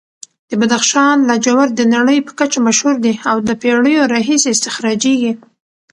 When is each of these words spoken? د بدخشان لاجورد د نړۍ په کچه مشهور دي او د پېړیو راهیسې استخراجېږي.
د 0.49 0.51
بدخشان 0.61 1.17
لاجورد 1.29 1.71
د 1.77 1.81
نړۍ 1.95 2.17
په 2.27 2.31
کچه 2.39 2.59
مشهور 2.67 2.95
دي 3.05 3.13
او 3.29 3.37
د 3.47 3.49
پېړیو 3.61 4.09
راهیسې 4.13 4.49
استخراجېږي. 4.51 5.33